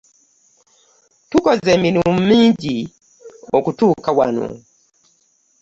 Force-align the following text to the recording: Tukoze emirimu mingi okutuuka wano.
Tukoze 1.29 1.69
emirimu 1.77 2.11
mingi 2.29 2.77
okutuuka 3.57 4.09
wano. 4.17 4.47